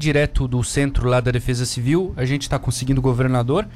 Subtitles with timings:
[0.00, 2.12] direto do centro lá da Defesa Civil.
[2.16, 3.68] A gente está conseguindo o governador.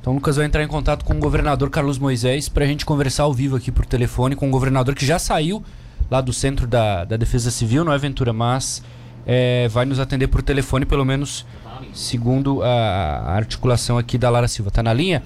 [0.00, 2.86] Então o Lucas vai entrar em contato com o governador Carlos Moisés para a gente
[2.86, 5.62] conversar ao vivo aqui por telefone com o governador que já saiu
[6.10, 8.82] lá do centro da, da Defesa Civil, não é Ventura, mas
[9.24, 11.46] é, vai nos atender por telefone, pelo menos
[11.92, 14.70] segundo a, a articulação aqui da Lara Silva.
[14.70, 15.22] Tá na linha?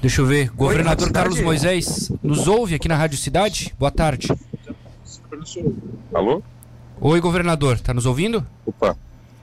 [0.00, 0.50] Deixa eu ver.
[0.50, 3.74] Governador Oi, Carlos Moisés, nos ouve aqui na Rádio Cidade?
[3.78, 4.28] Boa tarde.
[6.12, 6.42] Alô?
[7.00, 8.44] Oi, governador, tá nos ouvindo?
[8.66, 8.96] Opa,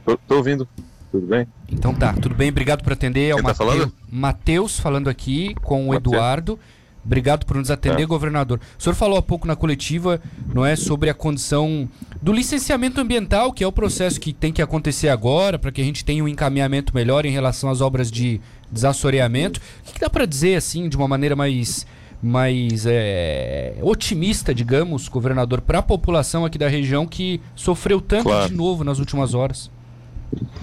[0.05, 0.67] tô, tô ouvindo.
[1.11, 1.47] Tudo bem?
[1.71, 3.30] Então tá, tudo bem, obrigado por atender.
[3.30, 3.93] É o tá falando?
[4.09, 6.13] Matheus falando aqui com o Mateus.
[6.13, 6.59] Eduardo.
[7.05, 8.05] Obrigado por nos atender, é.
[8.05, 8.59] governador.
[8.79, 10.21] O senhor falou há pouco na coletiva,
[10.53, 11.88] não é, sobre a condição
[12.21, 15.84] do licenciamento ambiental, que é o processo que tem que acontecer agora, para que a
[15.84, 18.40] gente tenha um encaminhamento melhor em relação às obras de
[18.71, 19.59] desassoreamento.
[19.81, 21.85] O que, que dá para dizer, assim, de uma maneira mais,
[22.21, 28.48] mais é, otimista, digamos, governador, para a população aqui da região que sofreu tanto claro.
[28.48, 29.70] de novo nas últimas horas?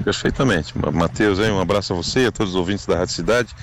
[0.04, 0.72] Perfeitamente.
[0.92, 3.54] Matheus, um abraço a você, a todos os ouvintes da Rádio Cidade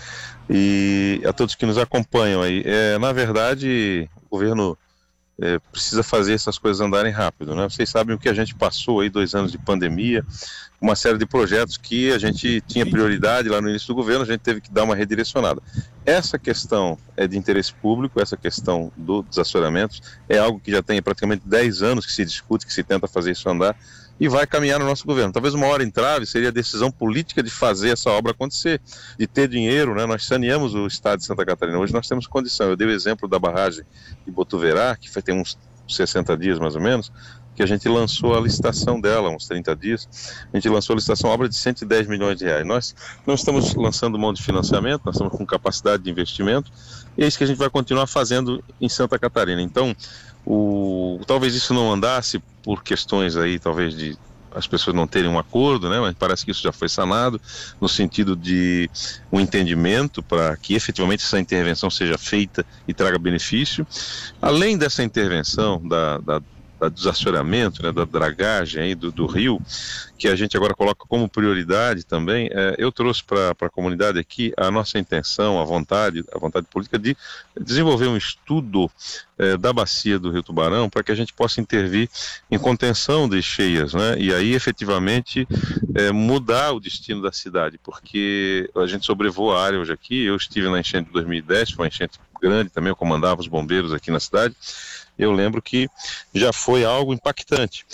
[0.49, 2.63] e a todos que nos acompanham aí.
[2.65, 4.77] É, na verdade, o governo
[5.39, 7.69] é, precisa fazer essas coisas andarem rápido, né?
[7.69, 10.25] Vocês sabem o que a gente passou aí, dois anos de pandemia,
[10.81, 14.27] uma série de projetos que a gente tinha prioridade lá no início do governo, a
[14.27, 15.61] gente teve que dar uma redirecionada.
[16.05, 21.01] Essa questão é de interesse público, essa questão do desassoramento, é algo que já tem
[21.01, 23.75] praticamente 10 anos que se discute, que se tenta fazer isso andar,
[24.19, 25.31] e vai caminhar no nosso governo.
[25.31, 28.81] Talvez uma hora entrave seria a decisão política de fazer essa obra acontecer,
[29.17, 30.05] de ter dinheiro, né?
[30.05, 32.69] Nós saneamos o estado de Santa Catarina, hoje nós temos condição.
[32.69, 33.83] Eu dei o exemplo da barragem
[34.25, 35.57] de Botuverá, que tem uns
[35.87, 37.11] 60 dias mais ou menos,
[37.57, 40.07] que a gente lançou a licitação dela, uns 30 dias,
[40.53, 42.63] a gente lançou a licitação, obra de 110 milhões de reais.
[42.63, 42.95] Nós
[43.25, 46.71] não estamos lançando mão de financiamento, nós estamos com capacidade de investimento,
[47.17, 49.59] e é isso que a gente vai continuar fazendo em Santa Catarina.
[49.59, 49.95] Então,
[50.49, 54.17] o, talvez isso não andasse por questões aí, talvez de
[54.55, 55.99] as pessoas não terem um acordo, né?
[55.99, 57.39] Mas parece que isso já foi sanado
[57.81, 58.89] no sentido de
[59.29, 63.85] um entendimento para que efetivamente essa intervenção seja feita e traga benefício.
[64.41, 66.41] Além dessa intervenção da, da
[66.79, 69.59] da desassoreamento, né, da dragagem aí do, do, rio,
[70.17, 74.51] que a gente agora coloca como prioridade também, é, eu trouxe para a comunidade aqui
[74.57, 77.15] a nossa intenção, a vontade, a vontade política de
[77.59, 78.89] desenvolver um estudo
[79.37, 82.09] é, da bacia do Rio Tubarão para que a gente possa intervir
[82.49, 85.47] em contenção de cheias, né, e aí efetivamente
[85.93, 90.35] é, mudar o destino da cidade, porque a gente sobrevoa a área hoje aqui, eu
[90.35, 94.09] estive na enchente de 2010, foi uma enchente grande também, eu comandava os bombeiros aqui
[94.09, 94.55] na cidade,
[95.17, 95.89] eu lembro que
[96.33, 97.85] já foi algo impactante.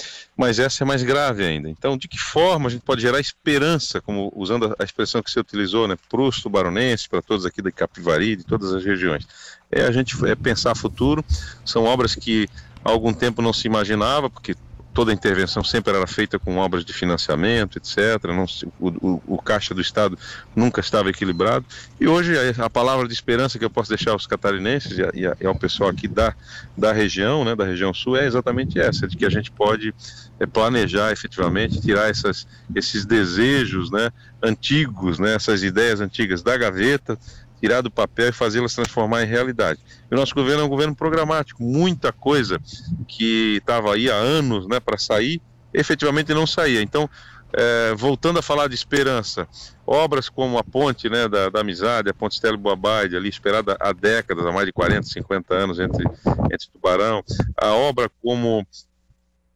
[0.44, 1.70] Mas essa é mais grave ainda.
[1.70, 5.40] Então, de que forma a gente pode gerar esperança, como usando a expressão que você
[5.40, 9.26] utilizou, né, para os tubaronenses, para todos aqui da Capivari, de todas as regiões?
[9.72, 11.24] É a gente é pensar futuro.
[11.64, 12.50] São obras que
[12.84, 14.54] há algum tempo não se imaginava, porque
[14.94, 18.24] toda a intervenção sempre era feita com obras de financiamento, etc.
[18.28, 18.46] Não,
[18.80, 20.18] o, o, o, caixa do Estado
[20.56, 21.66] nunca estava equilibrado.
[22.00, 25.36] E hoje a, a, palavra de esperança que eu posso deixar aos catarinenses e, a,
[25.42, 26.36] e, ao pessoal aqui da,
[26.78, 29.94] da região, né, da região sul, é exatamente essa, de que a gente pode
[30.40, 34.12] é, planejar efetivamente, tirar essas, esses desejos né,
[34.42, 37.18] antigos, né, essas ideias antigas da gaveta,
[37.64, 39.80] tirar do papel e fazê-las transformar em realidade.
[40.12, 42.60] E o nosso governo é um governo programático, muita coisa
[43.08, 45.42] que estava aí há anos né, para sair,
[45.74, 46.82] efetivamente não saía.
[46.82, 47.10] Então,
[47.54, 49.48] é, voltando a falar de esperança,
[49.88, 53.94] obras como a ponte né, da, da amizade, a ponte Estelo Boabaide, ali esperada há
[53.94, 56.04] décadas, há mais de 40, 50 anos entre,
[56.52, 57.24] entre Tubarão,
[57.56, 58.68] a obra como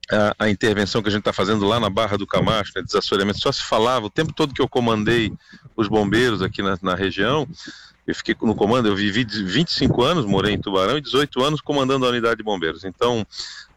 [0.10, 3.40] a, a, intervenção que a gente está fazendo lá na Barra do Camacho, né, desassoreamento,
[3.40, 5.34] só se falava o tempo todo que eu comandei
[5.76, 7.46] os bombeiros aqui na, na região,
[8.08, 12.06] eu fiquei no comando, eu vivi 25 anos, morei em Tubarão e 18 anos comandando
[12.06, 12.86] a unidade de bombeiros.
[12.86, 13.28] Então,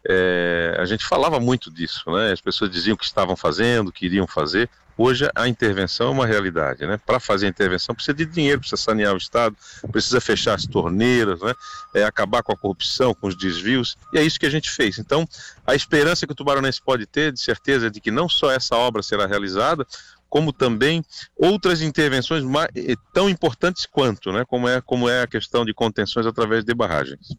[0.07, 2.31] é, a gente falava muito disso, né?
[2.31, 4.69] As pessoas diziam que estavam fazendo, que iriam fazer.
[4.97, 6.97] Hoje a intervenção é uma realidade, né?
[7.05, 9.55] Para fazer a intervenção precisa de dinheiro, precisa sanear o Estado,
[9.91, 11.53] precisa fechar as torneiras, né?
[11.93, 14.97] É, acabar com a corrupção, com os desvios, e é isso que a gente fez.
[14.97, 15.27] Então,
[15.67, 18.75] a esperança que o Tubaronense pode ter, de certeza, é de que não só essa
[18.75, 19.85] obra será realizada,
[20.31, 21.03] como também
[21.37, 25.73] outras intervenções mais, eh, tão importantes quanto, né, como, é, como é a questão de
[25.73, 27.35] contenções através de barragens.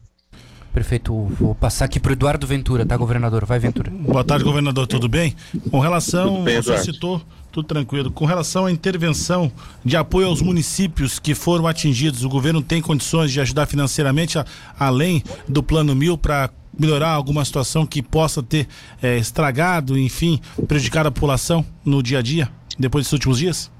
[0.71, 1.13] Perfeito.
[1.39, 3.45] Vou passar aqui para o Eduardo Ventura, tá, governador?
[3.45, 3.91] Vai, Ventura.
[3.91, 4.87] Boa tarde, governador.
[4.87, 5.35] Tudo bem?
[5.69, 8.11] Com relação, bem, você citou, tudo tranquilo.
[8.11, 9.51] Com relação à intervenção
[9.85, 14.45] de apoio aos municípios que foram atingidos, o governo tem condições de ajudar financeiramente, a,
[14.79, 18.67] além do Plano Mil, para melhorar alguma situação que possa ter
[19.01, 22.49] é, estragado, enfim, prejudicado a população no dia a dia?
[22.77, 23.71] Depois desses últimos dias?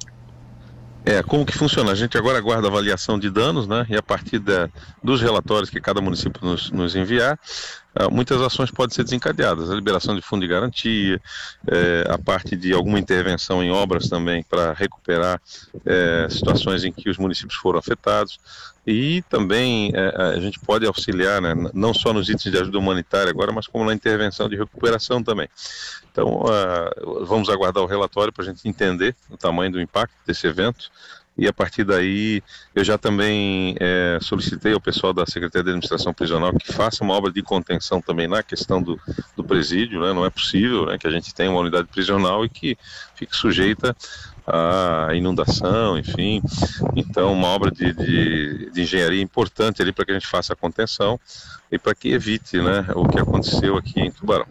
[1.05, 1.91] É, como que funciona?
[1.91, 3.85] A gente agora aguarda avaliação de danos, né?
[3.89, 4.69] E a partir da,
[5.03, 7.37] dos relatórios que cada município nos, nos enviar,
[8.11, 9.69] muitas ações podem ser desencadeadas.
[9.69, 11.21] A liberação de fundo de garantia,
[11.67, 15.41] é, a parte de alguma intervenção em obras também para recuperar
[15.85, 18.39] é, situações em que os municípios foram afetados.
[18.85, 23.29] E também é, a gente pode auxiliar, né, não só nos itens de ajuda humanitária
[23.29, 25.47] agora, mas como na intervenção de recuperação também.
[26.11, 30.45] Então, uh, vamos aguardar o relatório para a gente entender o tamanho do impacto desse
[30.45, 30.91] evento
[31.37, 32.43] e a partir daí
[32.75, 37.13] eu já também é, solicitei ao pessoal da Secretaria de Administração Prisional que faça uma
[37.13, 38.99] obra de contenção também na questão do,
[39.35, 40.13] do presídio, né?
[40.13, 42.77] não é possível né, que a gente tenha uma unidade prisional e que
[43.15, 43.95] fique sujeita
[44.45, 46.41] a inundação, enfim,
[46.95, 50.55] então uma obra de, de, de engenharia importante ali para que a gente faça a
[50.55, 51.17] contenção
[51.71, 54.45] e para que evite né, o que aconteceu aqui em Tubarão.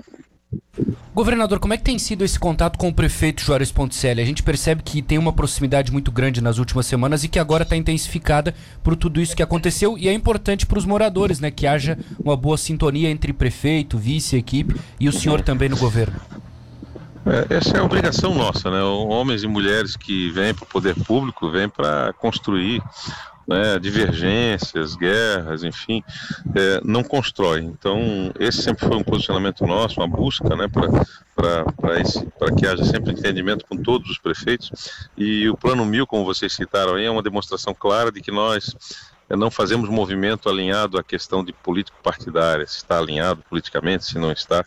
[1.14, 4.22] Governador, como é que tem sido esse contato com o prefeito Juarez Ponticelli?
[4.22, 7.64] A gente percebe que tem uma proximidade muito grande nas últimas semanas e que agora
[7.64, 11.66] está intensificada por tudo isso que aconteceu e é importante para os moradores, né, que
[11.66, 16.18] haja uma boa sintonia entre prefeito, vice, equipe e o senhor também no governo.
[17.24, 18.82] É, essa é a obrigação nossa, né?
[18.82, 22.82] Homens e mulheres que vêm para o poder público vêm para construir
[23.46, 26.02] né, divergências, guerras, enfim,
[26.54, 27.60] é, não constrói.
[27.60, 33.64] Então, esse sempre foi um posicionamento nosso, uma busca né, para que haja sempre entendimento
[33.66, 34.70] com todos os prefeitos.
[35.16, 38.74] E o Plano Mil, como vocês citaram aí, é uma demonstração clara de que nós
[39.36, 44.32] não fazemos movimento alinhado à questão de político partidária, se está alinhado politicamente, se não
[44.32, 44.64] está.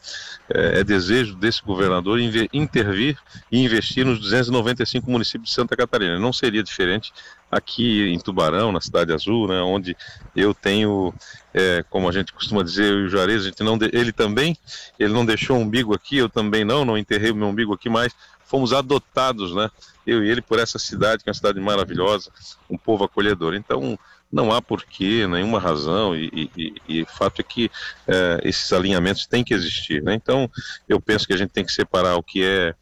[0.49, 2.19] É, é desejo desse governador
[2.53, 3.17] intervir
[3.51, 6.17] e investir nos 295 municípios de Santa Catarina.
[6.19, 7.13] Não seria diferente
[7.51, 9.95] aqui em Tubarão, na Cidade Azul, né, onde
[10.35, 11.13] eu tenho,
[11.53, 14.57] é, como a gente costuma dizer, eu e o Juarez, a gente não ele também,
[14.99, 17.89] ele não deixou o umbigo aqui, eu também não, não enterrei o meu umbigo aqui,
[17.89, 18.13] mas
[18.45, 19.69] fomos adotados, né,
[20.05, 22.31] eu e ele, por essa cidade, que é uma cidade maravilhosa,
[22.69, 23.55] um povo acolhedor.
[23.55, 23.97] Então,
[24.31, 27.71] não há porquê, nenhuma razão, e, e, e fato é que
[28.07, 30.03] é, esses alinhamentos têm que existir.
[30.03, 30.13] Né?
[30.13, 30.49] Então,
[30.87, 32.75] eu penso que a gente tem que separar o que é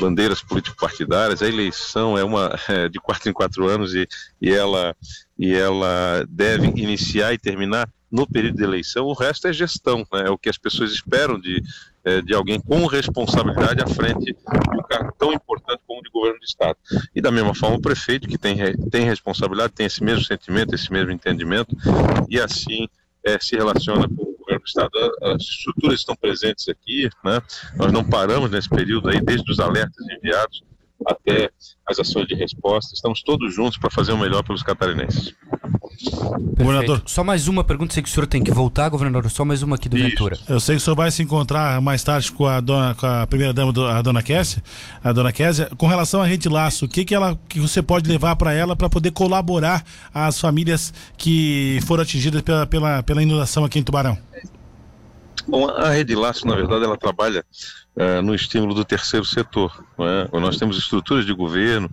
[0.00, 4.08] bandeiras político-partidárias, a eleição é uma é, de quatro em quatro anos e,
[4.40, 4.96] e, ela,
[5.38, 10.24] e ela deve iniciar e terminar no período de eleição, o resto é gestão, né?
[10.26, 11.62] é o que as pessoas esperam de,
[12.24, 16.44] de alguém com responsabilidade à frente de um cargo tão importante como de governo do
[16.44, 16.76] Estado.
[17.14, 18.56] E da mesma forma o prefeito, que tem,
[18.90, 21.76] tem responsabilidade, tem esse mesmo sentimento, esse mesmo entendimento,
[22.28, 22.88] e assim
[23.24, 24.90] é, se relaciona com o governo do Estado.
[25.22, 27.40] As estruturas estão presentes aqui, né?
[27.76, 30.62] nós não paramos nesse período aí, desde os alertas enviados
[31.06, 31.50] até
[31.86, 32.94] as ações de resposta.
[32.94, 35.34] Estamos todos juntos para fazer o melhor pelos catarinenses.
[36.10, 37.02] Governador.
[37.06, 39.30] Só mais uma pergunta, sei que o senhor tem que voltar, governador.
[39.30, 40.08] Só mais uma aqui do Isso.
[40.08, 40.38] Ventura.
[40.48, 43.26] Eu sei que o senhor vai se encontrar mais tarde com a dona, com a
[43.26, 44.62] primeira dama, a dona Késia,
[45.02, 45.70] a dona Késia.
[45.76, 48.74] Com relação à rede laço, o que que ela, que você pode levar para ela
[48.74, 54.18] para poder colaborar às famílias que foram atingidas pela, pela, pela inundação aqui em Tubarão?
[55.46, 57.44] Bom, a Rede Laço, na verdade, ela trabalha
[57.96, 59.84] uh, no estímulo do terceiro setor.
[59.98, 60.38] É?
[60.40, 61.90] Nós temos estruturas de governo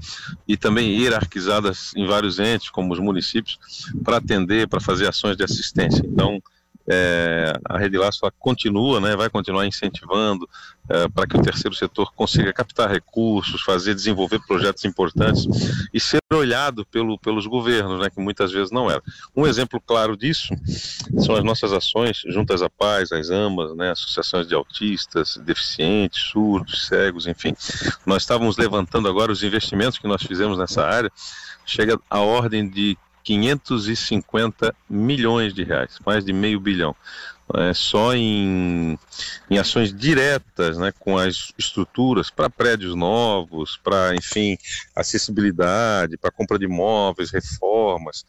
[0.47, 3.57] e também hierarquizadas em vários entes, como os municípios,
[4.03, 6.03] para atender, para fazer ações de assistência.
[6.05, 6.41] Então,
[6.89, 10.49] é, a Rede Laço continua, né, vai continuar incentivando
[10.89, 15.45] é, para que o terceiro setor consiga captar recursos, fazer, desenvolver projetos importantes
[15.93, 19.03] e ser olhado pelo, pelos governos, né, que muitas vezes não era.
[19.35, 20.51] Um exemplo claro disso
[21.19, 26.87] são as nossas ações juntas à paz, as AMAs, né, associações de autistas, deficientes, surdos,
[26.87, 27.55] cegos, enfim.
[28.03, 31.11] Nós estávamos levantando agora os investimentos que nós fizemos nessa área,
[31.67, 32.97] chega a ordem de
[33.29, 36.95] 550 milhões de reais, mais de meio bilhão.
[37.55, 38.97] É, só em,
[39.49, 44.57] em ações diretas né, com as estruturas para prédios novos, para, enfim,
[44.95, 48.25] acessibilidade, para compra de imóveis, reformas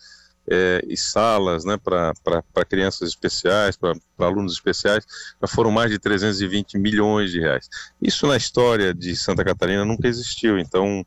[0.48, 5.06] é, e salas né, para crianças especiais, para alunos especiais,
[5.40, 7.68] já foram mais de 320 milhões de reais.
[8.00, 10.58] Isso na história de Santa Catarina nunca existiu.
[10.58, 11.04] Então,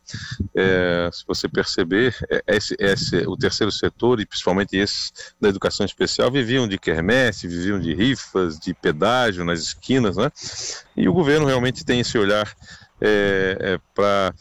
[0.56, 5.86] é, se você perceber, é, esse, esse, o terceiro setor, e principalmente esses da educação
[5.86, 10.32] especial, viviam de quermesse, viviam de rifas, de pedágio nas esquinas, né?
[10.96, 12.52] E o governo realmente tem esse olhar
[13.02, 14.34] é, é para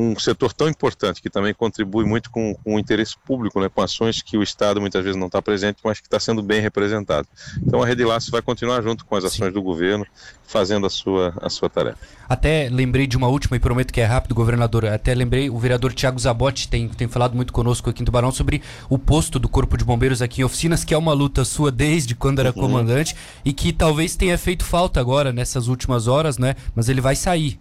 [0.00, 3.82] um setor tão importante que também contribui muito com, com o interesse público, né, com
[3.82, 7.26] ações que o Estado muitas vezes não está presente, mas que está sendo bem representado.
[7.60, 9.54] Então a Rede Laço vai continuar junto com as ações Sim.
[9.54, 10.06] do governo,
[10.46, 11.98] fazendo a sua, a sua tarefa.
[12.28, 14.86] Até lembrei de uma última e prometo que é rápido, governador.
[14.86, 18.62] Até lembrei, o vereador Tiago Zabotti tem, tem falado muito conosco aqui em Tubarão sobre
[18.88, 22.14] o posto do Corpo de Bombeiros aqui em Oficinas, que é uma luta sua desde
[22.14, 22.54] quando era uhum.
[22.54, 26.54] comandante e que talvez tenha feito falta agora nessas últimas horas, né?
[26.72, 27.58] Mas ele vai sair.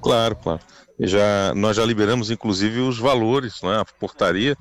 [0.00, 0.60] Claro, claro
[1.00, 4.56] já nós já liberamos inclusive os valores, né, a portaria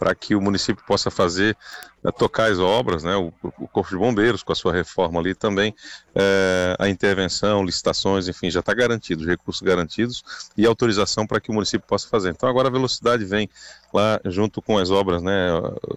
[0.00, 1.54] para que o município possa fazer,
[2.02, 5.34] é, tocar as obras, né, o, o, Corpo de Bombeiros com a sua reforma ali
[5.34, 5.74] também,
[6.14, 10.22] é, a intervenção, licitações, enfim, já está garantido, os recursos garantidos
[10.56, 12.30] e autorização para que o município possa fazer.
[12.30, 13.46] Então agora a velocidade vem
[13.92, 15.48] lá junto com as obras, né,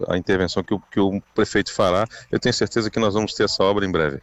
[0.06, 2.06] a intervenção que o, que o prefeito fará.
[2.30, 4.20] Eu tenho certeza que nós vamos ter essa obra em breve.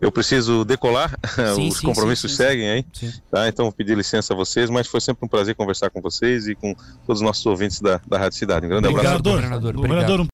[0.00, 1.16] Eu preciso decolar,
[1.54, 2.84] sim, os sim, compromissos sim, seguem aí,
[3.30, 3.48] tá?
[3.48, 6.54] Então vou pedir licença a vocês, mas foi sempre um prazer conversar com vocês e
[6.54, 6.74] com
[7.06, 8.66] todos os nossos ouvintes da, da Rádio Cidade.
[8.66, 9.36] Um grande Obrigado, abraço.
[9.36, 9.74] Governador.
[9.74, 10.20] Governador,